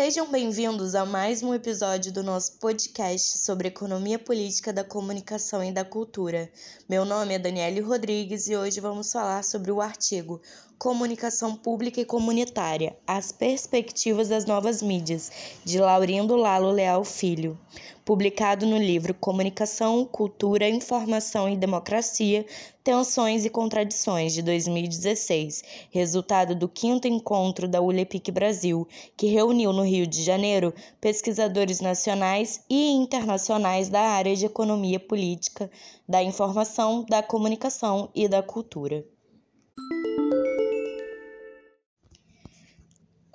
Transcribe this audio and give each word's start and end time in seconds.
Sejam 0.00 0.30
bem-vindos 0.30 0.94
a 0.94 1.04
mais 1.04 1.42
um 1.42 1.52
episódio 1.52 2.12
do 2.12 2.22
nosso 2.22 2.52
podcast 2.60 3.36
sobre 3.38 3.66
economia 3.66 4.16
política 4.16 4.72
da 4.72 4.84
comunicação 4.84 5.64
e 5.64 5.72
da 5.72 5.84
cultura. 5.84 6.48
Meu 6.88 7.04
nome 7.04 7.34
é 7.34 7.38
Daniele 7.40 7.80
Rodrigues 7.80 8.46
e 8.46 8.56
hoje 8.56 8.78
vamos 8.78 9.10
falar 9.10 9.42
sobre 9.42 9.72
o 9.72 9.80
artigo 9.80 10.40
Comunicação 10.78 11.56
Pública 11.56 12.00
e 12.00 12.04
Comunitária: 12.04 12.96
As 13.04 13.32
Perspectivas 13.32 14.28
das 14.28 14.44
Novas 14.44 14.80
Mídias, 14.80 15.58
de 15.64 15.80
Laurindo 15.80 16.36
Lalo 16.36 16.70
Leal 16.70 17.02
Filho, 17.04 17.58
publicado 18.04 18.64
no 18.64 18.78
livro 18.78 19.12
Comunicação, 19.12 20.04
Cultura, 20.04 20.68
Informação 20.68 21.48
e 21.48 21.56
Democracia: 21.56 22.46
Tensões 22.84 23.44
e 23.44 23.50
Contradições, 23.50 24.32
de 24.32 24.40
2016, 24.40 25.64
resultado 25.90 26.54
do 26.54 26.68
quinto 26.68 27.08
encontro 27.08 27.66
da 27.66 27.80
ULEPIC 27.80 28.30
Brasil, 28.30 28.86
que 29.16 29.26
reuniu 29.26 29.72
no 29.72 29.82
Rio 29.82 30.06
de 30.06 30.22
Janeiro 30.22 30.72
pesquisadores 31.00 31.80
nacionais 31.80 32.62
e 32.70 32.92
internacionais 32.92 33.88
da 33.88 34.02
área 34.02 34.36
de 34.36 34.46
economia 34.46 35.00
política, 35.00 35.68
da 36.08 36.22
informação, 36.22 37.04
da 37.04 37.20
comunicação 37.20 38.08
e 38.14 38.28
da 38.28 38.44
cultura. 38.44 39.04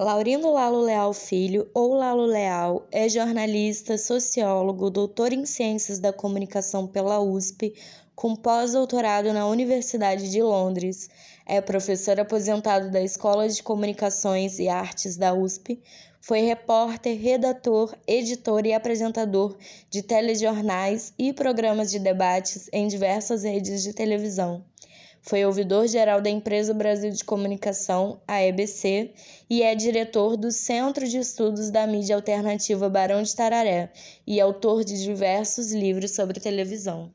Laurindo 0.03 0.51
Lalo 0.51 0.81
Leal 0.81 1.13
Filho, 1.13 1.69
ou 1.73 1.93
Lalo 1.93 2.25
Leal, 2.25 2.85
é 2.91 3.07
jornalista, 3.07 3.97
sociólogo, 3.97 4.89
doutor 4.89 5.31
em 5.31 5.45
Ciências 5.45 5.97
da 5.97 6.11
Comunicação 6.11 6.85
pela 6.85 7.21
USP, 7.21 7.73
com 8.13 8.35
pós-doutorado 8.35 9.31
na 9.31 9.47
Universidade 9.47 10.29
de 10.29 10.41
Londres. 10.41 11.09
É 11.45 11.61
professor 11.61 12.19
aposentado 12.19 12.91
da 12.91 13.01
Escola 13.01 13.47
de 13.47 13.63
Comunicações 13.63 14.59
e 14.59 14.67
Artes 14.67 15.15
da 15.15 15.33
USP. 15.33 15.81
Foi 16.19 16.41
repórter, 16.41 17.17
redator, 17.17 17.95
editor 18.05 18.65
e 18.65 18.73
apresentador 18.73 19.55
de 19.89 20.01
telejornais 20.01 21.13
e 21.17 21.31
programas 21.31 21.89
de 21.89 21.99
debates 21.99 22.69
em 22.73 22.89
diversas 22.89 23.43
redes 23.43 23.81
de 23.83 23.93
televisão. 23.93 24.65
Foi 25.25 25.45
ouvidor-geral 25.45 26.19
da 26.19 26.29
Empresa 26.29 26.73
Brasil 26.73 27.09
de 27.09 27.23
Comunicação, 27.23 28.19
a 28.27 28.43
EBC, 28.43 29.13
e 29.49 29.63
é 29.63 29.73
diretor 29.73 30.35
do 30.35 30.51
Centro 30.51 31.07
de 31.07 31.17
Estudos 31.17 31.71
da 31.71 31.87
Mídia 31.87 32.17
Alternativa 32.17 32.89
Barão 32.89 33.23
de 33.23 33.33
Tararé 33.33 33.89
e 34.27 34.41
autor 34.41 34.83
de 34.83 35.01
diversos 35.01 35.71
livros 35.71 36.11
sobre 36.11 36.41
televisão. 36.41 37.09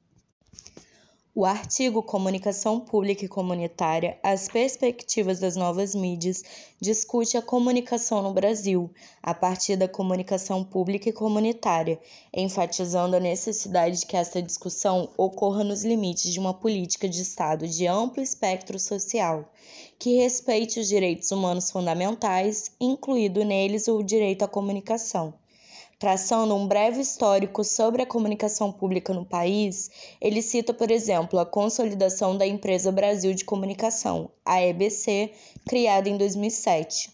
O 1.41 1.45
artigo 1.45 2.03
Comunicação 2.03 2.81
Pública 2.81 3.25
e 3.25 3.29
Comunitária: 3.29 4.19
As 4.25 4.49
Perspectivas 4.49 5.39
das 5.39 5.55
Novas 5.55 5.95
Mídias 5.95 6.43
discute 6.81 7.37
a 7.37 7.41
comunicação 7.41 8.21
no 8.21 8.33
Brasil, 8.33 8.91
a 9.23 9.33
partir 9.33 9.77
da 9.77 9.87
comunicação 9.87 10.65
pública 10.65 11.11
e 11.11 11.13
comunitária, 11.13 12.01
enfatizando 12.35 13.15
a 13.15 13.21
necessidade 13.21 14.01
de 14.01 14.07
que 14.07 14.17
esta 14.17 14.43
discussão 14.43 15.11
ocorra 15.17 15.63
nos 15.63 15.85
limites 15.85 16.33
de 16.33 16.41
uma 16.41 16.53
política 16.53 17.09
de 17.09 17.23
Estado 17.23 17.69
de 17.69 17.87
amplo 17.87 18.21
espectro 18.21 18.77
social, 18.77 19.49
que 19.97 20.17
respeite 20.17 20.81
os 20.81 20.89
direitos 20.89 21.31
humanos 21.31 21.71
fundamentais, 21.71 22.73
incluído 22.81 23.45
neles 23.45 23.87
o 23.87 24.03
direito 24.03 24.43
à 24.43 24.49
comunicação 24.49 25.33
Traçando 25.99 26.55
um 26.55 26.69
breve 26.69 27.01
histórico 27.01 27.65
sobre 27.65 28.03
a 28.03 28.07
comunicação 28.07 28.71
pública 28.71 29.13
no 29.13 29.25
país, 29.25 29.91
ele 30.21 30.41
cita, 30.41 30.73
por 30.73 30.93
exemplo, 30.93 31.41
a 31.41 31.45
consolidação 31.45 32.39
da 32.39 32.47
Empresa 32.47 32.93
Brasil 32.93 33.35
de 33.35 33.45
Comunicação, 33.45 34.31
a 34.45 34.63
EBC, 34.63 35.33
criada 35.67 36.09
em 36.09 36.17
2007. 36.17 37.13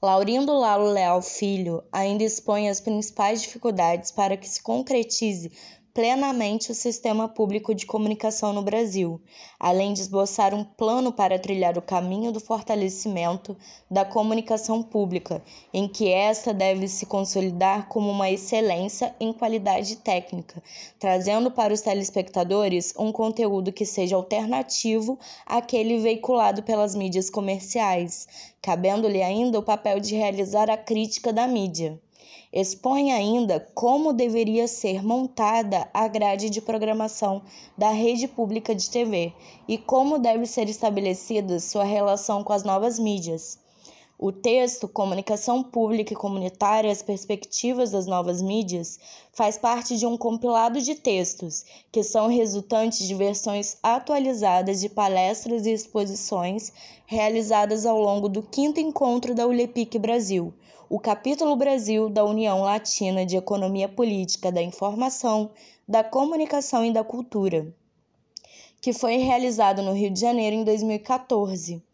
Laurindo 0.00 0.52
Lalo 0.52 0.90
Leal 0.90 1.20
Filho 1.20 1.84
ainda 1.92 2.24
expõe 2.24 2.70
as 2.70 2.80
principais 2.80 3.42
dificuldades 3.42 4.10
para 4.10 4.36
que 4.36 4.48
se 4.48 4.62
concretize 4.62 5.52
plenamente 5.96 6.70
o 6.70 6.74
sistema 6.74 7.26
público 7.26 7.74
de 7.74 7.86
comunicação 7.86 8.52
no 8.52 8.60
Brasil, 8.60 9.18
além 9.58 9.94
de 9.94 10.02
esboçar 10.02 10.52
um 10.52 10.62
plano 10.62 11.10
para 11.10 11.38
trilhar 11.38 11.78
o 11.78 11.80
caminho 11.80 12.30
do 12.30 12.38
fortalecimento 12.38 13.56
da 13.90 14.04
comunicação 14.04 14.82
pública, 14.82 15.42
em 15.72 15.88
que 15.88 16.10
esta 16.12 16.52
deve 16.52 16.86
se 16.86 17.06
consolidar 17.06 17.88
como 17.88 18.10
uma 18.10 18.30
excelência 18.30 19.16
em 19.18 19.32
qualidade 19.32 19.96
técnica, 19.96 20.62
trazendo 20.98 21.50
para 21.50 21.72
os 21.72 21.80
telespectadores 21.80 22.92
um 22.98 23.10
conteúdo 23.10 23.72
que 23.72 23.86
seja 23.86 24.16
alternativo 24.16 25.18
àquele 25.46 25.96
veiculado 25.98 26.62
pelas 26.62 26.94
mídias 26.94 27.30
comerciais, 27.30 28.28
cabendo-lhe 28.60 29.22
ainda 29.22 29.58
o 29.58 29.62
papel 29.62 29.98
de 29.98 30.14
realizar 30.14 30.68
a 30.68 30.76
crítica 30.76 31.32
da 31.32 31.48
mídia. 31.48 31.98
Expõe 32.52 33.12
ainda 33.12 33.60
como 33.74 34.12
deveria 34.12 34.66
ser 34.66 35.04
montada 35.04 35.88
a 35.92 36.08
grade 36.08 36.50
de 36.50 36.60
programação 36.60 37.42
da 37.78 37.90
rede 37.90 38.26
pública 38.26 38.74
de 38.74 38.90
TV 38.90 39.32
e 39.68 39.78
como 39.78 40.18
deve 40.18 40.46
ser 40.46 40.68
estabelecida 40.68 41.60
sua 41.60 41.84
relação 41.84 42.42
com 42.42 42.52
as 42.52 42.64
novas 42.64 42.98
mídias. 42.98 43.58
O 44.18 44.32
texto 44.32 44.88
Comunicação 44.88 45.62
Pública 45.62 46.14
e 46.14 46.16
Comunitária 46.16 46.90
As 46.90 47.02
Perspectivas 47.02 47.90
das 47.90 48.06
Novas 48.06 48.40
Mídias 48.40 48.98
faz 49.30 49.58
parte 49.58 49.98
de 49.98 50.06
um 50.06 50.16
compilado 50.16 50.80
de 50.80 50.94
textos 50.94 51.66
que 51.92 52.02
são 52.02 52.26
resultantes 52.26 53.06
de 53.06 53.14
versões 53.14 53.76
atualizadas 53.82 54.80
de 54.80 54.88
palestras 54.88 55.66
e 55.66 55.70
exposições 55.70 56.72
realizadas 57.04 57.84
ao 57.84 58.00
longo 58.00 58.26
do 58.26 58.42
quinto 58.42 58.80
encontro 58.80 59.34
da 59.34 59.46
ULEPIC 59.46 59.98
Brasil, 59.98 60.54
o 60.88 60.98
capítulo 60.98 61.54
Brasil 61.54 62.08
da 62.08 62.24
União 62.24 62.62
Latina 62.62 63.26
de 63.26 63.36
Economia 63.36 63.86
Política 63.86 64.50
da 64.50 64.62
Informação, 64.62 65.50
da 65.86 66.02
Comunicação 66.02 66.82
e 66.82 66.90
da 66.90 67.04
Cultura, 67.04 67.70
que 68.80 68.94
foi 68.94 69.18
realizado 69.18 69.82
no 69.82 69.92
Rio 69.92 70.10
de 70.10 70.20
Janeiro 70.20 70.56
em 70.56 70.64
2014. 70.64 71.84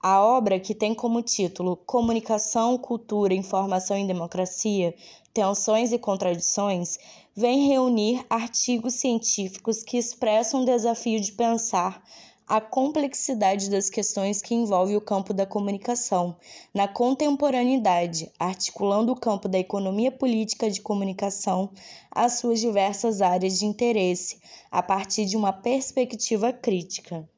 A 0.00 0.22
obra, 0.22 0.60
que 0.60 0.76
tem 0.76 0.94
como 0.94 1.20
título 1.20 1.76
Comunicação, 1.76 2.78
Cultura, 2.78 3.34
Informação 3.34 3.98
e 3.98 4.06
Democracia, 4.06 4.94
Tensões 5.34 5.90
e 5.90 5.98
Contradições, 5.98 6.98
vem 7.34 7.66
reunir 7.66 8.24
artigos 8.30 8.94
científicos 8.94 9.82
que 9.82 9.98
expressam 9.98 10.62
o 10.62 10.64
desafio 10.64 11.20
de 11.20 11.32
pensar 11.32 12.00
a 12.46 12.60
complexidade 12.60 13.68
das 13.68 13.90
questões 13.90 14.40
que 14.40 14.54
envolvem 14.54 14.96
o 14.96 15.00
campo 15.00 15.34
da 15.34 15.44
comunicação 15.44 16.36
na 16.72 16.86
contemporaneidade, 16.86 18.30
articulando 18.38 19.10
o 19.10 19.18
campo 19.18 19.48
da 19.48 19.58
economia 19.58 20.12
política 20.12 20.70
de 20.70 20.80
comunicação 20.80 21.70
às 22.08 22.34
suas 22.34 22.60
diversas 22.60 23.20
áreas 23.20 23.58
de 23.58 23.66
interesse, 23.66 24.38
a 24.70 24.80
partir 24.80 25.24
de 25.26 25.36
uma 25.36 25.52
perspectiva 25.52 26.52
crítica. 26.52 27.28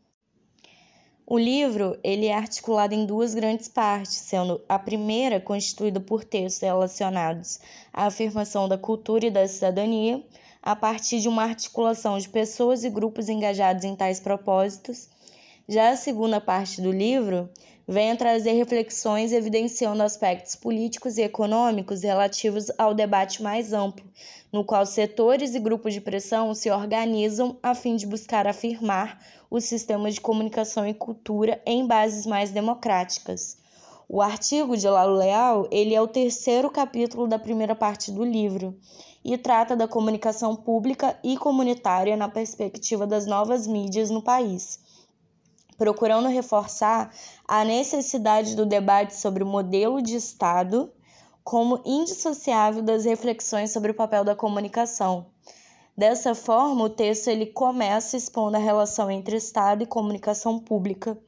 O 1.32 1.38
livro 1.38 1.96
ele 2.02 2.26
é 2.26 2.34
articulado 2.34 2.92
em 2.92 3.06
duas 3.06 3.34
grandes 3.34 3.68
partes, 3.68 4.16
sendo 4.16 4.60
a 4.68 4.76
primeira 4.76 5.38
constituída 5.38 6.00
por 6.00 6.24
textos 6.24 6.60
relacionados 6.60 7.60
à 7.92 8.06
afirmação 8.06 8.68
da 8.68 8.76
cultura 8.76 9.26
e 9.26 9.30
da 9.30 9.46
cidadania, 9.46 10.24
a 10.60 10.74
partir 10.74 11.20
de 11.20 11.28
uma 11.28 11.44
articulação 11.44 12.18
de 12.18 12.28
pessoas 12.28 12.82
e 12.82 12.90
grupos 12.90 13.28
engajados 13.28 13.84
em 13.84 13.94
tais 13.94 14.18
propósitos. 14.18 15.08
Já 15.68 15.90
a 15.90 15.96
segunda 15.96 16.40
parte 16.40 16.82
do 16.82 16.90
livro 16.90 17.48
vem 17.86 18.10
a 18.10 18.16
trazer 18.16 18.54
reflexões 18.54 19.30
evidenciando 19.30 20.02
aspectos 20.02 20.56
políticos 20.56 21.16
e 21.16 21.22
econômicos 21.22 22.02
relativos 22.02 22.72
ao 22.76 22.92
debate 22.92 23.40
mais 23.40 23.72
amplo, 23.72 24.04
no 24.52 24.64
qual 24.64 24.84
setores 24.84 25.54
e 25.54 25.60
grupos 25.60 25.94
de 25.94 26.00
pressão 26.00 26.54
se 26.54 26.70
organizam 26.70 27.56
a 27.62 27.74
fim 27.74 27.96
de 27.96 28.06
buscar 28.06 28.46
afirmar 28.46 29.20
os 29.50 29.64
sistemas 29.64 30.14
de 30.14 30.20
comunicação 30.20 30.86
e 30.86 30.94
cultura 30.94 31.60
em 31.64 31.86
bases 31.86 32.26
mais 32.26 32.50
democráticas. 32.50 33.56
O 34.08 34.20
artigo 34.20 34.76
de 34.76 34.88
Lalo 34.88 35.16
Leal, 35.16 35.68
ele 35.70 35.94
é 35.94 36.00
o 36.00 36.08
terceiro 36.08 36.68
capítulo 36.68 37.28
da 37.28 37.38
primeira 37.38 37.76
parte 37.76 38.10
do 38.10 38.24
livro 38.24 38.76
e 39.24 39.38
trata 39.38 39.76
da 39.76 39.86
comunicação 39.86 40.56
pública 40.56 41.16
e 41.22 41.36
comunitária 41.36 42.16
na 42.16 42.28
perspectiva 42.28 43.06
das 43.06 43.26
novas 43.26 43.68
mídias 43.68 44.10
no 44.10 44.20
país, 44.20 44.80
procurando 45.78 46.28
reforçar 46.28 47.14
a 47.46 47.64
necessidade 47.64 48.56
do 48.56 48.66
debate 48.66 49.14
sobre 49.14 49.44
o 49.44 49.46
modelo 49.46 50.02
de 50.02 50.16
Estado 50.16 50.90
como 51.44 51.80
indissociável 51.84 52.82
das 52.82 53.04
reflexões 53.04 53.72
sobre 53.72 53.90
o 53.90 53.94
papel 53.94 54.24
da 54.24 54.34
comunicação. 54.34 55.26
Dessa 55.96 56.34
forma, 56.34 56.84
o 56.84 56.90
texto 56.90 57.28
ele 57.28 57.46
começa 57.46 58.16
expondo 58.16 58.56
a 58.56 58.60
relação 58.60 59.10
entre 59.10 59.36
Estado 59.36 59.82
e 59.82 59.86
comunicação 59.86 60.58
pública 60.58 61.18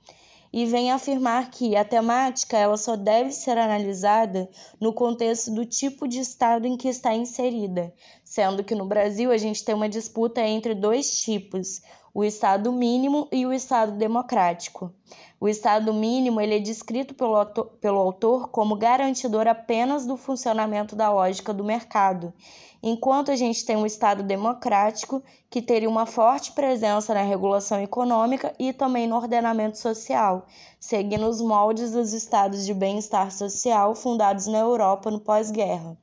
e 0.53 0.67
vem 0.67 0.93
afirmar 0.93 1.51
que 1.51 1.75
a 1.75 1.85
temática 1.85 2.59
ela 2.59 2.77
só 2.77 2.95
deve 2.95 3.33
ser 3.33 3.57
analisada 3.57 4.49
no 4.79 4.93
contexto 4.93 5.51
do 5.51 5.65
tipo 5.65 6.07
de 6.07 6.21
estado 6.21 6.67
em 6.67 6.77
que 6.77 6.89
está 6.89 7.15
inserida, 7.15 7.93
sendo 8.23 8.63
que 8.63 8.75
no 8.75 8.85
Brasil 8.85 9.31
a 9.31 9.39
gente 9.39 9.65
tem 9.65 9.75
uma 9.75 9.89
disputa 9.89 10.43
entre 10.43 10.75
dois 10.75 11.23
tipos, 11.23 11.81
o 12.15 12.23
Estado 12.23 12.71
mínimo 12.71 13.27
e 13.33 13.47
o 13.47 13.53
Estado 13.53 13.93
democrático. 13.93 14.93
O 15.41 15.49
Estado 15.49 15.95
mínimo 15.95 16.41
ele 16.41 16.57
é 16.57 16.59
descrito 16.59 17.15
pelo 17.15 17.45
pelo 17.81 17.99
autor 17.99 18.49
como 18.49 18.77
garantidor 18.77 19.49
apenas 19.49 20.05
do 20.05 20.17
funcionamento 20.17 20.95
da 20.95 21.11
lógica 21.11 21.55
do 21.55 21.65
mercado, 21.65 22.33
enquanto 22.83 23.31
a 23.31 23.37
gente 23.37 23.65
tem 23.65 23.77
um 23.77 23.87
Estado 23.87 24.23
democrático 24.23 25.23
que 25.49 25.63
teria 25.63 25.89
uma 25.89 26.05
forte 26.05 26.53
presença 26.53 27.15
na 27.15 27.23
regulação 27.23 27.81
econômica 27.81 28.55
e 28.59 28.73
também 28.73 29.07
no 29.07 29.17
ordenamento 29.17 29.79
social, 29.79 30.47
seguindo 30.79 31.27
os 31.27 31.41
moldes 31.41 31.93
dos 31.93 32.13
estados 32.13 32.67
de 32.67 32.75
bem-estar 32.75 33.33
social 33.33 33.95
fundados 33.95 34.47
na 34.47 34.59
Europa 34.59 35.11
no 35.11 35.19
pós-guerra. 35.19 35.97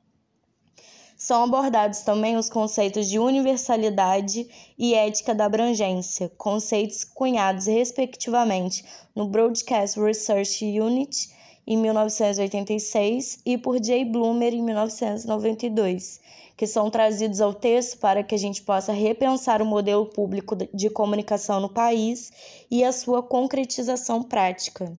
São 1.20 1.44
abordados 1.44 2.00
também 2.00 2.38
os 2.38 2.48
conceitos 2.48 3.06
de 3.06 3.18
universalidade 3.18 4.48
e 4.78 4.94
ética 4.94 5.34
da 5.34 5.44
abrangência, 5.44 6.32
conceitos 6.38 7.04
cunhados 7.04 7.66
respectivamente 7.66 8.82
no 9.14 9.28
Broadcast 9.28 10.00
Research 10.00 10.64
Unit 10.80 11.28
em 11.66 11.76
1986 11.76 13.40
e 13.44 13.58
por 13.58 13.84
Jay 13.84 14.02
Bloomer 14.02 14.54
em 14.54 14.62
1992, 14.62 16.22
que 16.56 16.66
são 16.66 16.88
trazidos 16.88 17.42
ao 17.42 17.52
texto 17.52 17.98
para 17.98 18.22
que 18.22 18.34
a 18.34 18.38
gente 18.38 18.62
possa 18.62 18.90
repensar 18.90 19.60
o 19.60 19.66
modelo 19.66 20.06
público 20.06 20.56
de 20.56 20.88
comunicação 20.88 21.60
no 21.60 21.68
país 21.68 22.32
e 22.70 22.82
a 22.82 22.92
sua 22.92 23.22
concretização 23.22 24.22
prática. 24.22 24.98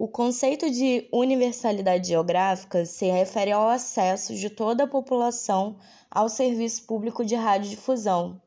O 0.00 0.08
conceito 0.08 0.70
de 0.70 1.06
universalidade 1.12 2.08
geográfica 2.08 2.86
se 2.86 3.04
refere 3.10 3.52
ao 3.52 3.68
acesso 3.68 4.34
de 4.34 4.48
toda 4.48 4.84
a 4.84 4.86
população 4.86 5.76
ao 6.10 6.26
serviço 6.26 6.86
público 6.86 7.22
de 7.22 7.34
radiodifusão, 7.34 8.40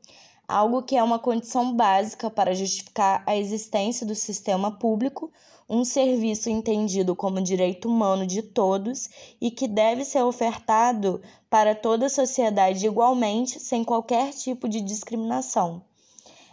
algo 0.48 0.82
que 0.82 0.96
é 0.96 1.02
uma 1.04 1.16
condição 1.16 1.72
básica 1.72 2.28
para 2.28 2.56
justificar 2.56 3.22
a 3.24 3.36
existência 3.36 4.04
do 4.04 4.16
sistema 4.16 4.72
público, 4.72 5.30
um 5.70 5.84
serviço 5.84 6.50
entendido 6.50 7.14
como 7.14 7.40
direito 7.40 7.88
humano 7.88 8.26
de 8.26 8.42
todos 8.42 9.08
e 9.40 9.48
que 9.48 9.68
deve 9.68 10.04
ser 10.04 10.24
ofertado 10.24 11.22
para 11.48 11.72
toda 11.72 12.06
a 12.06 12.10
sociedade 12.10 12.84
igualmente, 12.84 13.60
sem 13.60 13.84
qualquer 13.84 14.32
tipo 14.32 14.68
de 14.68 14.80
discriminação. 14.80 15.84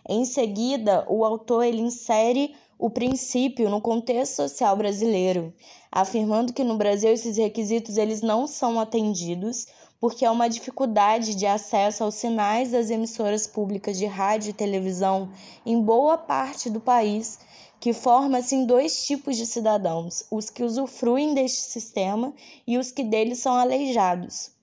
Em 0.07 0.25
seguida, 0.25 1.07
o 1.09 1.25
autor 1.25 1.63
ele 1.63 1.81
insere 1.81 2.55
o 2.81 2.89
princípio 2.89 3.69
no 3.69 3.79
contexto 3.79 4.37
social 4.37 4.75
brasileiro, 4.75 5.53
afirmando 5.91 6.51
que 6.51 6.63
no 6.63 6.79
Brasil 6.79 7.11
esses 7.11 7.37
requisitos 7.37 7.95
eles 7.95 8.23
não 8.23 8.47
são 8.47 8.79
atendidos 8.79 9.67
porque 9.99 10.25
há 10.25 10.31
uma 10.31 10.49
dificuldade 10.49 11.35
de 11.35 11.45
acesso 11.45 12.03
aos 12.03 12.15
sinais 12.15 12.71
das 12.71 12.89
emissoras 12.89 13.45
públicas 13.45 13.99
de 13.99 14.07
rádio 14.07 14.49
e 14.49 14.53
televisão 14.53 15.29
em 15.63 15.79
boa 15.79 16.17
parte 16.17 16.71
do 16.71 16.81
país, 16.81 17.37
que 17.79 17.93
forma 17.93 18.39
assim 18.39 18.65
dois 18.65 19.05
tipos 19.05 19.37
de 19.37 19.45
cidadãos: 19.45 20.25
os 20.31 20.49
que 20.49 20.63
usufruem 20.63 21.35
deste 21.35 21.61
sistema 21.61 22.33
e 22.65 22.79
os 22.79 22.91
que 22.91 23.03
dele 23.03 23.35
são 23.35 23.53
aleijados. 23.53 24.53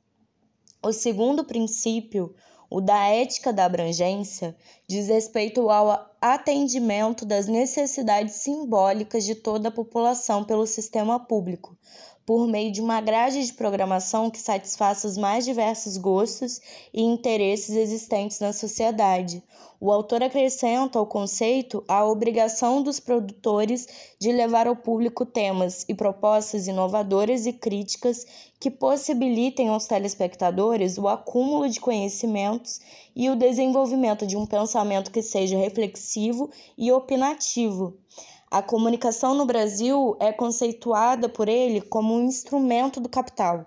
O 0.83 0.93
segundo 0.93 1.45
princípio, 1.45 2.35
o 2.69 2.81
da 2.81 3.07
ética 3.07 3.53
da 3.53 3.65
abrangência 3.65 4.57
diz 4.89 5.07
respeito 5.07 5.71
ao 5.71 6.11
atendimento 6.21 7.25
das 7.25 7.47
necessidades 7.47 8.35
simbólicas 8.35 9.25
de 9.25 9.35
toda 9.35 9.69
a 9.69 9.73
população 9.73 10.43
pelo 10.43 10.67
sistema 10.67 11.21
público, 11.21 11.77
por 12.27 12.47
meio 12.47 12.71
de 12.71 12.81
uma 12.81 13.01
grade 13.01 13.43
de 13.43 13.53
programação 13.55 14.29
que 14.29 14.39
satisfaça 14.39 15.07
os 15.07 15.17
mais 15.17 15.45
diversos 15.45 15.97
gostos 15.97 16.61
e 16.93 17.01
interesses 17.01 17.75
existentes 17.75 18.41
na 18.41 18.53
sociedade. 18.53 19.43
O 19.81 19.93
autor 19.93 20.25
acrescenta 20.25 20.99
ao 20.99 21.07
conceito 21.07 21.85
a 21.87 22.05
obrigação 22.05 22.83
dos 22.83 22.99
produtores 22.99 23.87
de 24.19 24.33
levar 24.33 24.67
ao 24.67 24.75
público 24.75 25.25
temas 25.25 25.85
e 25.89 25.95
propostas 25.95 26.67
inovadoras 26.67 27.47
e 27.47 27.53
críticas 27.53 28.27
que 28.59 28.71
possibilitem 28.71 29.69
aos 29.69 29.87
telespectadores 29.87 30.99
o 30.99 31.07
acúmulo 31.07 31.69
de 31.69 31.81
conhecimentos 31.81 32.81
e 33.19 33.29
o 33.29 33.35
desenvolvimento 33.35 34.25
de 34.25 34.37
um 34.37 34.47
pensamento 34.47 35.11
que 35.11 35.21
seja 35.21 35.59
reflexivo 35.59 36.49
e 36.79 36.93
opinativo. 36.93 37.99
A 38.49 38.63
comunicação 38.63 39.35
no 39.35 39.45
Brasil 39.45 40.17
é 40.21 40.33
conceituada 40.33 41.29
por 41.29 41.49
ele 41.49 41.81
como 41.81 42.15
um 42.15 42.25
instrumento 42.25 43.01
do 43.01 43.09
capital, 43.09 43.67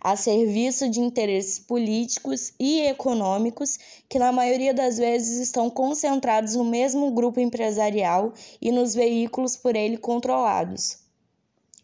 a 0.00 0.14
serviço 0.14 0.88
de 0.88 1.00
interesses 1.00 1.58
políticos 1.58 2.52
e 2.60 2.82
econômicos 2.82 3.76
que, 4.08 4.20
na 4.20 4.30
maioria 4.30 4.72
das 4.72 4.98
vezes, 4.98 5.40
estão 5.40 5.68
concentrados 5.68 6.54
no 6.54 6.64
mesmo 6.64 7.10
grupo 7.10 7.40
empresarial 7.40 8.32
e 8.60 8.70
nos 8.70 8.94
veículos 8.94 9.56
por 9.56 9.74
ele 9.74 9.96
controlados. 9.96 11.01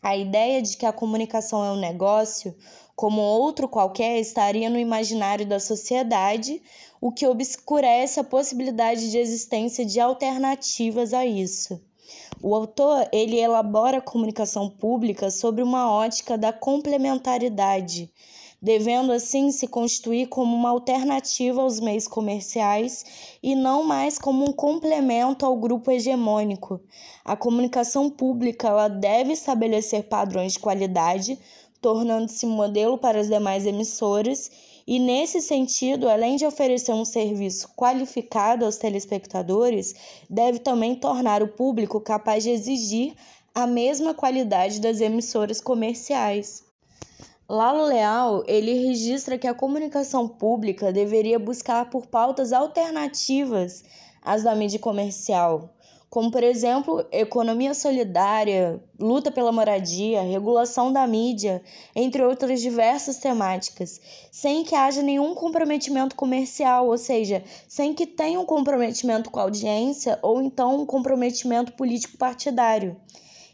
A 0.02 0.16
ideia 0.16 0.62
de 0.62 0.76
que 0.76 0.86
a 0.86 0.92
comunicação 0.92 1.64
é 1.64 1.72
um 1.72 1.80
negócio, 1.80 2.54
como 2.94 3.20
outro 3.20 3.68
qualquer, 3.68 4.18
estaria 4.18 4.70
no 4.70 4.78
imaginário 4.78 5.46
da 5.46 5.60
sociedade, 5.60 6.62
o 7.00 7.12
que 7.12 7.26
obscurece 7.26 8.18
a 8.18 8.24
possibilidade 8.24 9.10
de 9.10 9.18
existência 9.18 9.84
de 9.84 10.00
alternativas 10.00 11.12
a 11.12 11.24
isso. 11.24 11.80
O 12.40 12.54
autor 12.54 13.08
ele 13.12 13.38
elabora 13.38 13.98
a 13.98 14.02
comunicação 14.02 14.70
pública 14.70 15.30
sobre 15.30 15.62
uma 15.62 15.92
ótica 15.92 16.38
da 16.38 16.52
complementaridade, 16.52 18.10
devendo 18.60 19.12
assim 19.12 19.50
se 19.52 19.66
constituir 19.66 20.26
como 20.28 20.54
uma 20.54 20.70
alternativa 20.70 21.62
aos 21.62 21.78
meios 21.78 22.08
comerciais 22.08 23.38
e 23.42 23.54
não 23.54 23.84
mais 23.84 24.18
como 24.18 24.44
um 24.44 24.52
complemento 24.52 25.46
ao 25.46 25.56
grupo 25.56 25.90
hegemônico. 25.90 26.80
A 27.24 27.36
comunicação 27.36 28.10
pública 28.10 28.68
ela 28.68 28.88
deve 28.88 29.32
estabelecer 29.32 30.04
padrões 30.04 30.54
de 30.54 30.58
qualidade, 30.58 31.38
tornando-se 31.80 32.46
modelo 32.46 32.98
para 32.98 33.20
as 33.20 33.28
demais 33.28 33.64
emissoras 33.64 34.50
e, 34.86 34.98
nesse 34.98 35.40
sentido, 35.40 36.08
além 36.08 36.36
de 36.36 36.46
oferecer 36.46 36.92
um 36.92 37.04
serviço 37.04 37.68
qualificado 37.76 38.64
aos 38.64 38.78
telespectadores, 38.78 39.94
deve 40.28 40.58
também 40.58 40.96
tornar 40.96 41.42
o 41.42 41.48
público 41.48 42.00
capaz 42.00 42.42
de 42.42 42.50
exigir 42.50 43.14
a 43.54 43.66
mesma 43.66 44.14
qualidade 44.14 44.80
das 44.80 45.00
emissoras 45.00 45.60
comerciais. 45.60 46.67
Lalo 47.50 47.86
Leal, 47.86 48.44
ele 48.46 48.74
registra 48.74 49.38
que 49.38 49.46
a 49.46 49.54
comunicação 49.54 50.28
pública 50.28 50.92
deveria 50.92 51.38
buscar 51.38 51.88
por 51.88 52.04
pautas 52.04 52.52
alternativas 52.52 53.82
às 54.20 54.42
da 54.42 54.54
mídia 54.54 54.78
comercial, 54.78 55.74
como 56.10 56.30
por 56.30 56.42
exemplo 56.42 57.06
economia 57.10 57.72
solidária, 57.72 58.78
luta 59.00 59.30
pela 59.30 59.50
moradia, 59.50 60.20
regulação 60.20 60.92
da 60.92 61.06
mídia, 61.06 61.62
entre 61.96 62.22
outras 62.22 62.60
diversas 62.60 63.16
temáticas, 63.16 63.98
sem 64.30 64.62
que 64.62 64.74
haja 64.74 65.00
nenhum 65.00 65.34
comprometimento 65.34 66.14
comercial, 66.14 66.86
ou 66.86 66.98
seja, 66.98 67.42
sem 67.66 67.94
que 67.94 68.06
tenha 68.06 68.38
um 68.38 68.44
comprometimento 68.44 69.30
com 69.30 69.40
a 69.40 69.44
audiência 69.44 70.18
ou 70.20 70.42
então 70.42 70.82
um 70.82 70.84
comprometimento 70.84 71.72
político 71.72 72.18
partidário. 72.18 72.94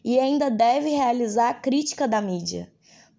E 0.05 0.19
ainda 0.19 0.51
deve 0.51 0.89
realizar 0.89 1.51
a 1.51 1.55
crítica 1.55 2.09
da 2.09 2.21
mídia. 2.21 2.74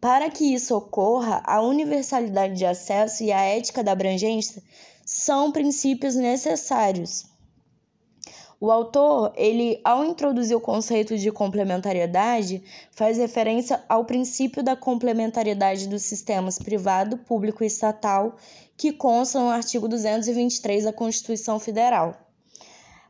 Para 0.05 0.29
que 0.29 0.53
isso 0.53 0.77
ocorra, 0.77 1.41
a 1.43 1.59
universalidade 1.61 2.53
de 2.53 2.63
acesso 2.63 3.23
e 3.23 3.31
a 3.31 3.41
ética 3.41 3.83
da 3.83 3.93
abrangência 3.93 4.61
são 5.03 5.51
princípios 5.51 6.13
necessários. 6.13 7.25
O 8.61 8.69
autor, 8.71 9.33
ele, 9.35 9.81
ao 9.83 10.05
introduzir 10.05 10.55
o 10.55 10.61
conceito 10.61 11.17
de 11.17 11.31
complementariedade, 11.31 12.63
faz 12.91 13.17
referência 13.17 13.83
ao 13.89 14.05
princípio 14.05 14.61
da 14.61 14.75
complementariedade 14.75 15.87
dos 15.87 16.03
sistemas 16.03 16.59
privado, 16.59 17.17
público 17.17 17.63
e 17.63 17.67
estatal, 17.67 18.35
que 18.77 18.93
consta 18.93 19.39
no 19.39 19.49
artigo 19.49 19.87
223 19.87 20.83
da 20.83 20.93
Constituição 20.93 21.57
Federal. 21.57 22.15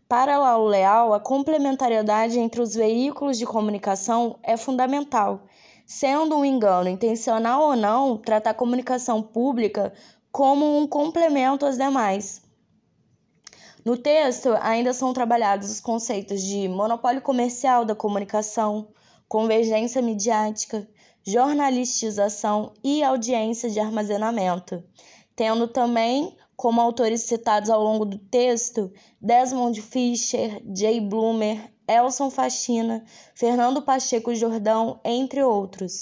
Para 0.07 0.37
Lau 0.37 0.65
Leal, 0.65 1.13
a 1.13 1.19
complementariedade 1.19 2.39
entre 2.39 2.61
os 2.61 2.73
veículos 2.73 3.37
de 3.37 3.45
comunicação 3.45 4.39
é 4.41 4.55
fundamental, 4.55 5.41
sendo 5.85 6.35
um 6.35 6.43
engano 6.43 6.89
intencional 6.89 7.61
ou 7.61 7.75
não 7.75 8.17
tratar 8.17 8.51
a 8.51 8.55
comunicação 8.55 9.21
pública 9.21 9.93
como 10.31 10.77
um 10.77 10.87
complemento 10.87 11.65
às 11.65 11.77
demais. 11.77 12.41
No 13.85 13.95
texto, 13.95 14.49
ainda 14.61 14.93
são 14.93 15.13
trabalhados 15.13 15.69
os 15.69 15.79
conceitos 15.79 16.41
de 16.41 16.67
monopólio 16.67 17.21
comercial 17.21 17.85
da 17.85 17.93
comunicação, 17.93 18.87
convergência 19.27 20.01
midiática, 20.01 20.87
jornalistização 21.23 22.73
e 22.83 23.03
audiência 23.03 23.69
de 23.69 23.79
armazenamento, 23.79 24.83
tendo 25.35 25.67
também 25.67 26.35
como 26.55 26.81
autores 26.81 27.21
citados 27.21 27.69
ao 27.69 27.83
longo 27.83 28.05
do 28.05 28.17
texto 28.17 28.91
Desmond 29.21 29.79
Fischer, 29.81 30.61
Jay 30.75 30.99
Bloomer, 30.99 31.71
Elson 31.87 32.29
Faxina, 32.29 33.03
Fernando 33.33 33.81
Pacheco 33.81 34.33
Jordão, 34.33 34.99
entre 35.03 35.43
outros. 35.43 36.01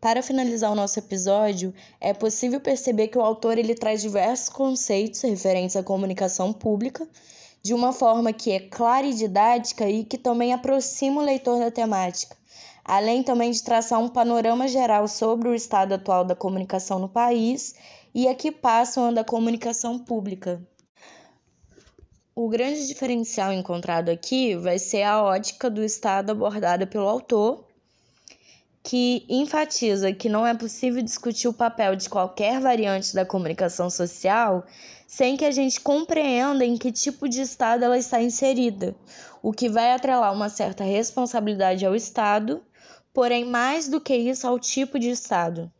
Para 0.00 0.22
finalizar 0.22 0.72
o 0.72 0.74
nosso 0.74 0.98
episódio, 0.98 1.74
é 2.00 2.14
possível 2.14 2.58
perceber 2.58 3.08
que 3.08 3.18
o 3.18 3.20
autor 3.20 3.58
ele 3.58 3.74
traz 3.74 4.00
diversos 4.00 4.48
conceitos 4.48 5.20
referentes 5.20 5.76
à 5.76 5.82
comunicação 5.82 6.52
pública 6.52 7.06
de 7.62 7.74
uma 7.74 7.92
forma 7.92 8.32
que 8.32 8.50
é 8.50 8.60
clara 8.60 9.06
e 9.06 9.12
didática 9.12 9.88
e 9.88 10.02
que 10.02 10.16
também 10.16 10.54
aproxima 10.54 11.20
o 11.20 11.24
leitor 11.24 11.58
da 11.58 11.70
temática, 11.70 12.34
além 12.82 13.22
também 13.22 13.50
de 13.50 13.62
traçar 13.62 14.00
um 14.00 14.08
panorama 14.08 14.66
geral 14.66 15.06
sobre 15.06 15.48
o 15.48 15.54
estado 15.54 15.92
atual 15.92 16.24
da 16.24 16.34
comunicação 16.34 16.98
no 16.98 17.08
país 17.08 17.74
e 18.14 18.26
a 18.26 18.34
que 18.34 18.50
passam 18.50 19.12
da 19.12 19.22
comunicação 19.22 19.98
pública. 19.98 20.66
O 22.42 22.48
grande 22.48 22.86
diferencial 22.86 23.52
encontrado 23.52 24.08
aqui 24.08 24.56
vai 24.56 24.78
ser 24.78 25.02
a 25.02 25.22
ótica 25.22 25.68
do 25.68 25.84
estado 25.84 26.30
abordada 26.30 26.86
pelo 26.86 27.06
autor, 27.06 27.66
que 28.82 29.26
enfatiza 29.28 30.10
que 30.14 30.26
não 30.26 30.46
é 30.46 30.54
possível 30.54 31.02
discutir 31.02 31.48
o 31.48 31.52
papel 31.52 31.94
de 31.94 32.08
qualquer 32.08 32.58
variante 32.58 33.14
da 33.14 33.26
comunicação 33.26 33.90
social 33.90 34.64
sem 35.06 35.36
que 35.36 35.44
a 35.44 35.50
gente 35.50 35.82
compreenda 35.82 36.64
em 36.64 36.78
que 36.78 36.90
tipo 36.90 37.28
de 37.28 37.42
Estado 37.42 37.84
ela 37.84 37.98
está 37.98 38.22
inserida, 38.22 38.96
o 39.42 39.52
que 39.52 39.68
vai 39.68 39.92
atrelar 39.92 40.32
uma 40.32 40.48
certa 40.48 40.82
responsabilidade 40.82 41.84
ao 41.84 41.94
Estado, 41.94 42.62
porém, 43.12 43.44
mais 43.44 43.86
do 43.86 44.00
que 44.00 44.16
isso, 44.16 44.46
ao 44.46 44.58
tipo 44.58 44.98
de 44.98 45.10
Estado. 45.10 45.70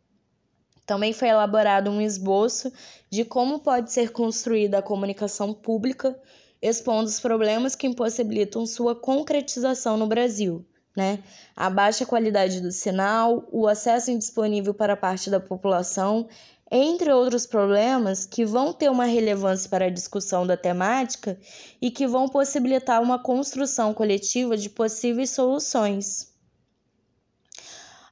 Também 0.85 1.11
foi 1.11 1.29
elaborado 1.29 1.89
um 1.89 1.99
esboço 1.99 2.71
de 3.09 3.25
como 3.25 3.61
pode 3.61 3.91
ser 3.91 4.11
construída 4.11 4.77
a 4.77 4.83
comunicação 4.83 5.55
pública, 5.55 6.15
expondo 6.61 7.09
os 7.09 7.19
problemas 7.19 7.75
que 7.75 7.87
impossibilitam 7.87 8.65
sua 8.65 8.95
concretização 8.95 9.97
no 9.97 10.07
Brasil. 10.07 10.65
Né? 10.95 11.23
A 11.55 11.69
baixa 11.69 12.05
qualidade 12.05 12.59
do 12.59 12.71
sinal, 12.71 13.47
o 13.51 13.67
acesso 13.67 14.11
indisponível 14.11 14.73
para 14.73 14.97
parte 14.97 15.29
da 15.29 15.39
população 15.39 16.27
entre 16.71 17.11
outros 17.11 17.45
problemas 17.45 18.25
que 18.25 18.45
vão 18.45 18.71
ter 18.71 18.89
uma 18.89 19.03
relevância 19.03 19.69
para 19.69 19.85
a 19.85 19.89
discussão 19.89 20.47
da 20.47 20.55
temática 20.55 21.37
e 21.81 21.91
que 21.91 22.07
vão 22.07 22.29
possibilitar 22.29 23.01
uma 23.01 23.19
construção 23.19 23.93
coletiva 23.93 24.55
de 24.55 24.69
possíveis 24.69 25.31
soluções. 25.31 26.30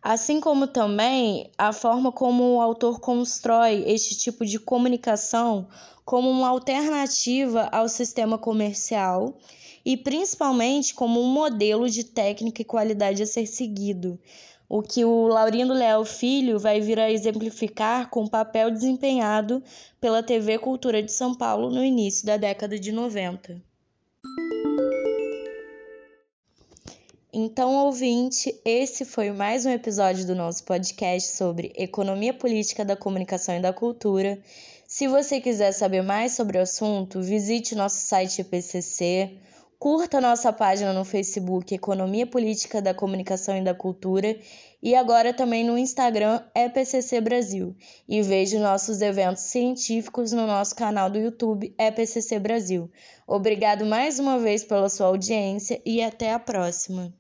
Assim 0.02 0.40
como 0.40 0.66
também 0.66 1.52
a 1.58 1.74
forma 1.74 2.10
como 2.10 2.56
o 2.56 2.62
autor 2.62 3.02
constrói 3.02 3.84
este 3.86 4.18
tipo 4.18 4.46
de 4.46 4.58
comunicação 4.58 5.68
como 6.06 6.30
uma 6.30 6.48
alternativa 6.48 7.68
ao 7.70 7.90
sistema 7.90 8.38
comercial 8.38 9.38
e 9.86 9.98
principalmente 9.98 10.94
como 10.94 11.22
um 11.22 11.28
modelo 11.28 11.90
de 11.90 12.06
técnica 12.06 12.62
e 12.62 12.66
qualidade 12.66 13.22
a 13.22 13.26
ser 13.26 13.46
seguido, 13.46 14.18
o 14.70 14.82
que 14.82 15.04
o 15.04 15.28
Laurindo 15.28 15.74
Leal 15.74 16.06
Filho 16.06 16.58
vai 16.58 16.80
vir 16.80 16.98
a 16.98 17.12
exemplificar 17.12 18.10
com 18.10 18.24
o 18.24 18.30
papel 18.30 18.72
desempenhado 18.72 19.62
pela 20.00 20.24
TV 20.24 20.58
Cultura 20.60 21.04
de 21.04 21.12
São 21.12 21.36
Paulo 21.36 21.70
no 21.70 21.84
início 21.84 22.26
da 22.26 22.38
década 22.38 22.80
de 22.80 22.92
90. 22.94 23.69
Então, 27.32 27.86
ouvinte, 27.86 28.60
esse 28.66 29.06
foi 29.06 29.32
mais 29.32 29.64
um 29.64 29.70
episódio 29.70 30.26
do 30.26 30.34
nosso 30.34 30.64
podcast 30.64 31.38
sobre 31.38 31.72
economia 31.76 32.34
política 32.34 32.84
da 32.84 32.96
comunicação 32.96 33.56
e 33.56 33.62
da 33.62 33.72
cultura. 33.72 34.40
Se 34.88 35.08
você 35.08 35.40
quiser 35.40 35.72
saber 35.72 36.02
mais 36.02 36.32
sobre 36.32 36.58
o 36.58 36.62
assunto, 36.62 37.22
visite 37.22 37.76
nosso 37.76 37.98
site 37.98 38.42
IPCC 38.42 39.38
Curta 39.80 40.20
nossa 40.20 40.52
página 40.52 40.92
no 40.92 41.06
Facebook 41.06 41.74
Economia 41.74 42.28
Política 42.28 42.82
da 42.82 42.94
Comunicação 42.94 43.56
e 43.56 43.64
da 43.64 43.74
Cultura 43.74 44.38
e 44.84 44.94
agora 44.94 45.34
também 45.34 45.64
no 45.64 45.78
Instagram 45.78 46.42
EPCC 46.54 47.22
Brasil 47.22 47.74
e 48.06 48.22
veja 48.22 48.60
nossos 48.60 49.00
eventos 49.00 49.44
científicos 49.44 50.34
no 50.34 50.46
nosso 50.46 50.76
canal 50.76 51.10
do 51.10 51.18
YouTube 51.18 51.74
EPCC 51.78 52.40
Brasil. 52.40 52.92
Obrigado 53.26 53.86
mais 53.86 54.20
uma 54.20 54.38
vez 54.38 54.66
pela 54.66 54.90
sua 54.90 55.08
audiência 55.08 55.82
e 55.86 56.04
até 56.04 56.34
a 56.34 56.40
próxima. 56.40 57.14